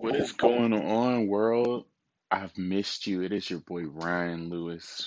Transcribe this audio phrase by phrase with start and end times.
[0.00, 1.84] What is going on, world?
[2.30, 3.22] I've missed you.
[3.22, 5.04] It is your boy Ryan Lewis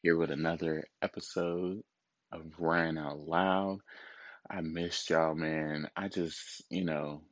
[0.00, 1.82] here with another episode
[2.30, 3.80] of Ryan Out Loud.
[4.48, 5.88] I missed y'all, man.
[5.96, 7.22] I just, you know,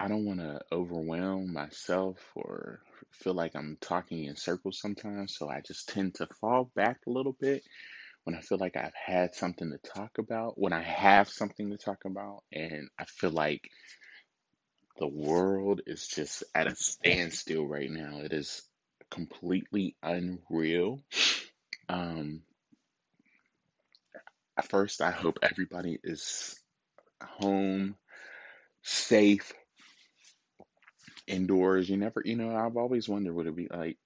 [0.00, 2.80] I don't want to overwhelm myself or
[3.12, 7.10] feel like I'm talking in circles sometimes, so I just tend to fall back a
[7.10, 7.62] little bit
[8.24, 11.78] when I feel like I've had something to talk about, when I have something to
[11.78, 13.70] talk about, and I feel like
[14.98, 18.18] the world is just at a standstill right now.
[18.18, 18.62] It is
[19.10, 21.00] completely unreal.
[21.88, 22.42] Um,
[24.56, 26.58] at first, I hope everybody is
[27.22, 27.96] home,
[28.82, 29.52] safe,
[31.26, 31.88] indoors.
[31.88, 33.98] You never, you know, I've always wondered what it'd be like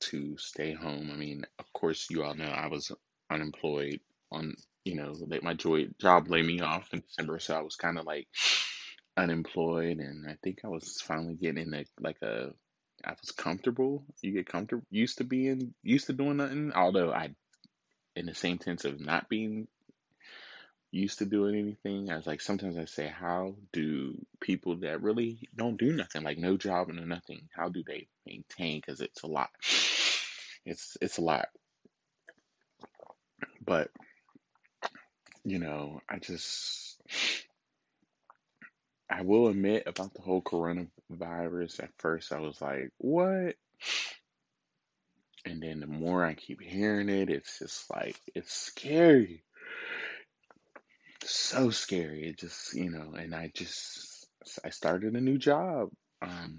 [0.00, 1.10] to stay home.
[1.12, 2.92] I mean, of course, you all know I was
[3.30, 4.00] unemployed
[4.30, 8.06] on, you know, my job laid me off in December, so I was kind of
[8.06, 8.28] like
[9.16, 12.52] unemployed, and I think I was finally getting in a like a
[13.04, 14.04] I was comfortable.
[14.22, 16.72] You get comfortable, used to being used to doing nothing.
[16.74, 17.30] Although I,
[18.14, 19.68] in the same sense of not being
[20.90, 25.48] used to doing anything, I was like sometimes I say, how do people that really
[25.54, 28.80] don't do nothing, like no job and no nothing, how do they maintain?
[28.80, 29.50] Because it's a lot.
[30.64, 31.48] It's it's a lot.
[33.64, 33.90] But
[35.44, 37.00] you know, I just
[39.08, 43.54] I will admit about the whole coronavirus, at first I was like, what?
[45.44, 49.44] And then the more I keep hearing it, it's just like, it's scary.
[51.24, 52.28] So scary.
[52.28, 54.26] It just, you know, and I just,
[54.64, 55.90] I started a new job
[56.20, 56.58] um,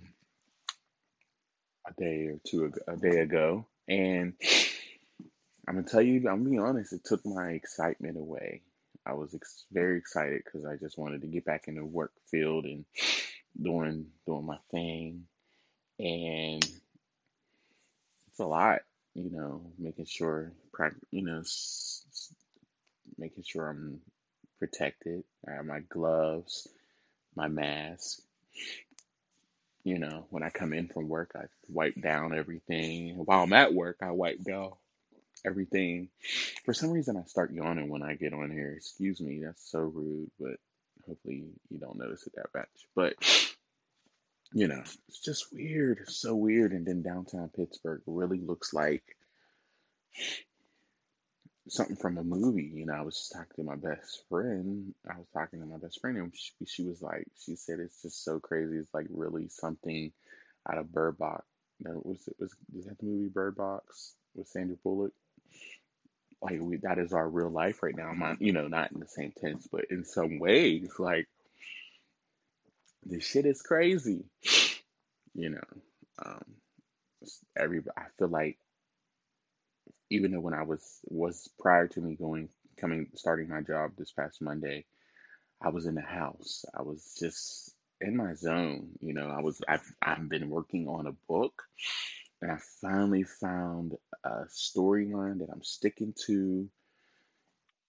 [1.85, 3.67] a day or two ago, a day ago.
[3.89, 4.33] And
[5.67, 8.61] I'm gonna tell you, I'm gonna be honest, it took my excitement away.
[9.07, 12.13] I was ex- very excited because I just wanted to get back in the work
[12.31, 12.85] field and
[13.61, 15.25] doing doing my thing.
[15.99, 16.63] And
[18.27, 18.81] it's a lot,
[19.15, 20.53] you know, making sure,
[21.11, 22.35] you know, s- s-
[23.17, 24.01] making sure I'm
[24.59, 25.23] protected.
[25.47, 26.67] I have my gloves,
[27.35, 28.21] my mask.
[29.85, 33.17] You know, when I come in from work, I wipe down everything.
[33.25, 34.73] While I'm at work, I wipe down
[35.45, 36.09] everything.
[36.67, 38.73] For some reason, I start yawning when I get on here.
[38.75, 40.57] Excuse me, that's so rude, but
[41.07, 42.67] hopefully you don't notice it that much.
[42.93, 43.13] But
[44.51, 45.99] you know, it's just weird.
[46.01, 46.73] It's so weird.
[46.73, 49.15] And then downtown Pittsburgh really looks like
[51.69, 52.69] something from a movie.
[52.75, 54.93] You know, I was just talking to my best friend.
[55.09, 58.01] I was talking to my best friend, and she, she was like, she said it's
[58.01, 58.75] just so crazy.
[58.75, 60.11] It's like really something
[60.69, 61.45] out of Bird Box.
[61.79, 65.13] No, was it was is that the movie Bird Box with Sandra Bullock?
[66.41, 68.13] Like we, that is our real life right now.
[68.13, 71.27] My, you know, not in the same tense, but in some ways, like
[73.05, 74.25] this shit is crazy.
[75.33, 75.81] You know,
[76.23, 76.43] um,
[77.55, 78.57] every I feel like
[80.09, 84.11] even though when I was was prior to me going coming starting my job this
[84.11, 84.85] past Monday,
[85.61, 86.65] I was in the house.
[86.77, 88.89] I was just in my zone.
[89.01, 91.63] You know, I was I've I've been working on a book
[92.41, 96.69] and I finally found a storyline that I'm sticking to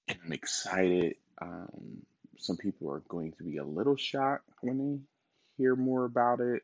[0.09, 1.17] and I'm excited.
[1.41, 2.03] Um,
[2.39, 6.63] some people are going to be a little shocked when they hear more about it,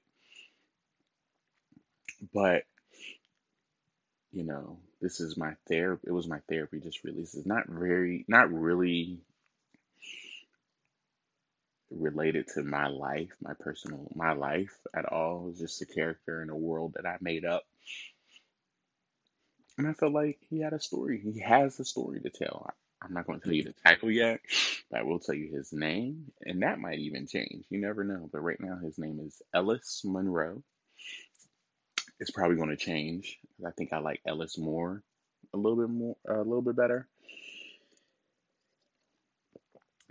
[2.32, 2.64] but
[4.32, 6.08] you know, this is my therapy.
[6.08, 7.36] It was my therapy just released.
[7.36, 9.20] It's not very, not really
[11.90, 15.48] related to my life, my personal, my life at all.
[15.50, 17.64] It's just a character in a world that I made up.
[19.78, 21.20] And I felt like he had a story.
[21.20, 22.70] He has a story to tell.
[23.02, 24.40] I'm not going to tell you the title yet,
[24.90, 27.64] but I will tell you his name, and that might even change.
[27.68, 28.28] You never know.
[28.32, 30.62] But right now, his name is Ellis Monroe.
[32.20, 33.38] It's probably going to change.
[33.66, 35.02] I think I like Ellis more,
[35.52, 37.08] a little bit more, a little bit better.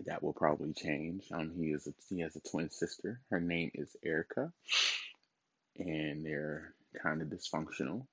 [0.05, 1.23] That will probably change.
[1.31, 3.21] Um, he is a, he has a twin sister.
[3.29, 4.51] Her name is Erica,
[5.79, 8.05] and they're kind of dysfunctional.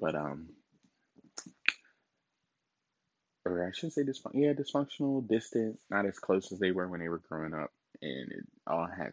[0.00, 0.50] But um,
[3.44, 4.34] or I shouldn't say dysfunctional.
[4.34, 7.72] Yeah, dysfunctional, distant, not as close as they were when they were growing up,
[8.02, 9.12] and it all had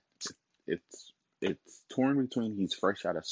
[0.68, 3.26] it's it's torn between he's fresh out of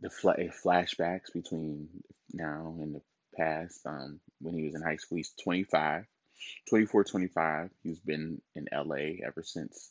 [0.00, 1.88] the fla- eh, flashbacks between
[2.32, 3.02] now and the
[3.36, 3.80] past.
[3.86, 6.06] Um, when he was in high school, he's 25,
[6.68, 7.70] 24, 25.
[7.82, 9.90] He's been in LA ever since.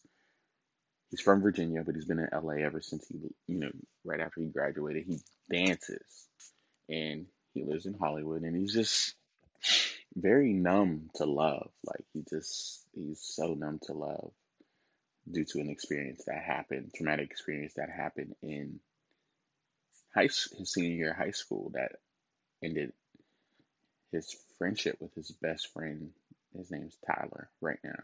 [1.12, 3.18] He's from Virginia, but he's been in LA ever since he,
[3.48, 3.72] you know,
[4.06, 5.06] right after he graduated.
[5.08, 5.20] He
[5.52, 6.28] dances
[6.90, 9.16] and he lives in Hollywood, and he's just
[10.16, 11.72] very numb to love.
[11.86, 14.32] Like he just he's so numb to love.
[15.32, 18.80] due to an experience that happened, traumatic experience that happened in
[20.16, 21.94] high his senior year of high school that
[22.64, 22.94] ended
[24.12, 26.12] his friendship with his best friend.
[26.58, 28.00] His name's Tyler right now.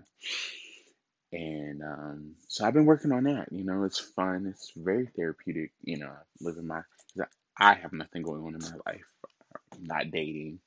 [1.36, 3.52] And um, so I've been working on that.
[3.52, 4.48] You know, it's fun.
[4.48, 5.72] It's very therapeutic.
[5.84, 6.82] You know, living my.
[7.58, 9.06] I have nothing going on in my life.
[9.74, 10.60] I'm not dating.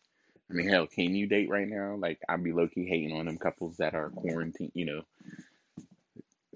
[0.51, 1.97] I mean, hell, can you date right now?
[1.97, 4.73] Like, I'd be low key hating on them couples that are quarantined.
[4.75, 5.03] You know,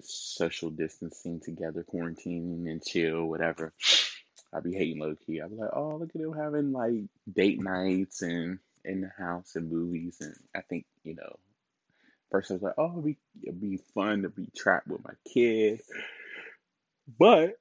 [0.01, 3.73] social distancing together, quarantining and chill, whatever.
[4.53, 5.41] I'd be hating low key.
[5.41, 9.55] I'd be like, oh, look at them having like date nights and in the house
[9.55, 10.17] and movies.
[10.21, 11.37] And I think, you know,
[12.33, 12.97] person's like, oh,
[13.43, 15.79] it'd be, fun to be trapped with my kid.
[17.19, 17.59] But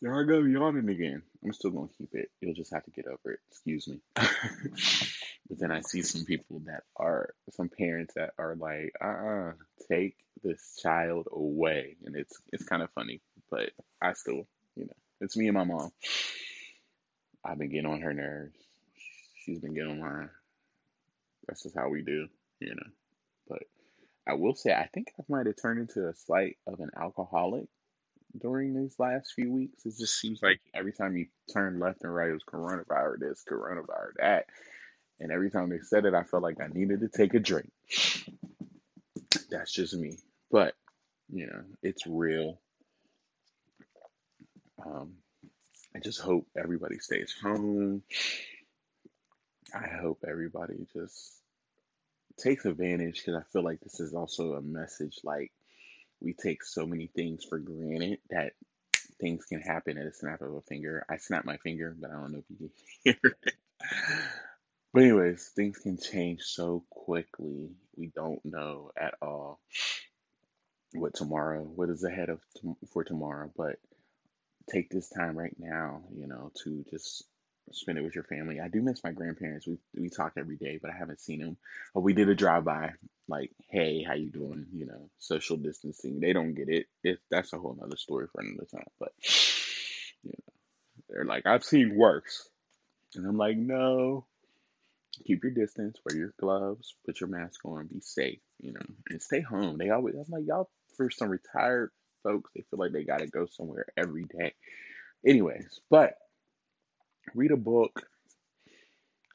[0.00, 1.22] there I go yawning again.
[1.44, 2.30] I'm still gonna keep it.
[2.40, 3.40] You'll just have to get over it.
[3.50, 4.00] Excuse me.
[4.14, 9.50] but then I see some people that are some parents that are like, uh uh-uh,
[9.50, 9.52] uh
[9.90, 11.96] take this child away.
[12.04, 13.20] And it's it's kind of funny.
[13.50, 15.92] But I still, you know, it's me and my mom.
[17.44, 18.56] I've been getting on her nerves.
[19.44, 20.30] She's been getting on mine.
[21.46, 22.28] That's just how we do,
[22.60, 22.90] you know.
[23.48, 23.64] But
[24.26, 27.66] I will say, I think I might have turned into a slight of an alcoholic
[28.38, 29.84] during these last few weeks.
[29.84, 33.44] It just seems like every time you turn left and right, it was coronavirus this,
[33.50, 34.46] coronavirus that.
[35.20, 37.70] And every time they said it, I felt like I needed to take a drink.
[39.50, 40.18] That's just me.
[40.50, 40.74] But,
[41.30, 42.58] you know, it's real.
[44.84, 45.14] Um,
[45.94, 48.02] I just hope everybody stays home.
[49.74, 51.32] I hope everybody just
[52.36, 55.52] takes advantage because I feel like this is also a message like
[56.20, 58.52] we take so many things for granted that
[59.20, 61.04] things can happen at a snap of a finger.
[61.08, 62.70] I snap my finger, but I don't know if you can
[63.04, 63.54] hear it.
[64.92, 67.70] But anyways, things can change so quickly.
[67.96, 69.58] We don't know at all
[70.92, 72.40] what tomorrow, what is ahead of
[72.92, 73.50] for tomorrow.
[73.56, 73.76] But
[74.70, 77.24] take this time right now, you know, to just
[77.70, 78.60] spend it with your family.
[78.60, 79.66] I do miss my grandparents.
[79.66, 81.56] We we talk every day, but I haven't seen them.
[81.94, 82.92] But we did a drive by,
[83.28, 84.66] like, hey, how you doing?
[84.74, 86.20] You know, social distancing.
[86.20, 86.86] They don't get it.
[87.04, 88.90] It that's a whole other story for another time.
[88.98, 89.12] But
[90.22, 90.52] you know,
[91.08, 92.48] they're like, I've seen worse,
[93.14, 94.26] and I'm like, no.
[95.26, 98.80] Keep your distance, wear your gloves, put your mask on, be safe, you know,
[99.10, 99.76] and stay home.
[99.76, 101.90] They always, I'm like, y'all, for some retired
[102.22, 104.54] folks, they feel like they got to go somewhere every day.
[105.24, 106.14] Anyways, but
[107.34, 108.02] read a book,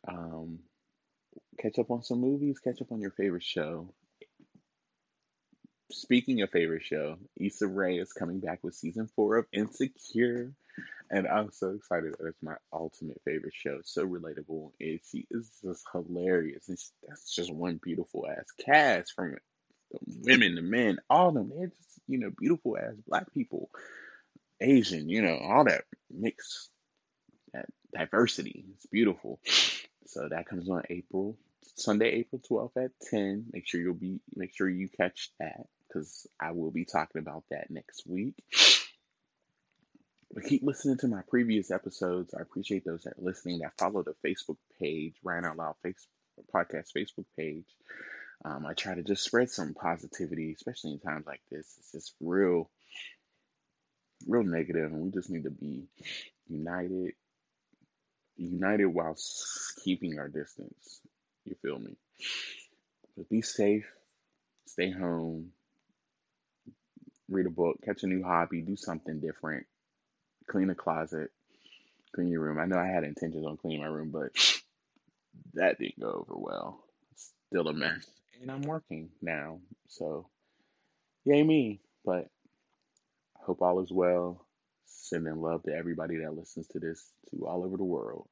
[0.08, 0.60] um,
[1.60, 3.94] catch up on some movies, catch up on your favorite show.
[5.92, 10.54] Speaking of favorite show, Issa Rae is coming back with season four of Insecure.
[11.10, 13.80] And I'm so excited that it's my ultimate favorite show.
[13.84, 14.72] So relatable.
[14.82, 16.68] And she is just hilarious.
[16.68, 19.38] And she, that's just one beautiful ass cast from
[19.92, 21.52] the women, the men, all them.
[21.56, 23.70] They're just, you know, beautiful ass black people,
[24.60, 26.70] Asian, you know, all that mixed
[27.94, 28.66] diversity.
[28.76, 29.40] It's beautiful.
[30.06, 31.38] So that comes on April
[31.76, 33.48] Sunday, April 12th at 10.
[33.52, 37.44] Make sure you'll be make sure you catch that because I will be talking about
[37.52, 38.36] that next week.
[40.34, 42.34] But keep listening to my previous episodes.
[42.34, 46.08] I appreciate those that are listening that follow the Facebook page, Ryan Out Loud Facebook
[46.54, 47.66] podcast Facebook page.
[48.46, 51.76] Um, I try to just spread some positivity, especially in times like this.
[51.80, 52.70] It's just real,
[54.28, 55.88] real negative, and we just need to be
[56.48, 57.14] united
[58.38, 59.18] united while
[59.84, 61.02] keeping our distance.
[61.46, 61.96] You feel me?
[63.16, 63.86] But be safe,
[64.66, 65.52] stay home,
[67.30, 69.66] read a book, catch a new hobby, do something different,
[70.48, 71.32] clean a closet,
[72.14, 72.60] clean your room.
[72.60, 74.32] I know I had intentions on cleaning my room, but
[75.54, 76.84] that didn't go over well.
[77.50, 78.06] Still a mess.
[78.42, 80.28] And I'm working now, so
[81.26, 81.80] yay me.
[82.06, 82.30] But
[83.36, 84.47] hope all is well.
[84.88, 88.28] Sending love to everybody that listens to this to all over the world.